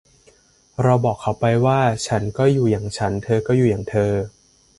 [0.83, 4.13] เราบอกเขาไปว่า ฉันก็อยู่อย่างฉัน เธอก็อยู่อย่างเธอ